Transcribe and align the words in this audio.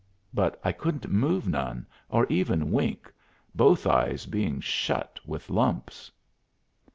But 0.33 0.59
I 0.63 0.71
couldn't 0.71 1.11
move 1.11 1.47
none, 1.47 1.85
or 2.09 2.25
even 2.25 2.71
wink, 2.71 3.13
both 3.53 3.85
eyes 3.85 4.25
being 4.25 4.59
shut 4.59 5.19
with 5.27 5.47
lumps. 5.51 6.09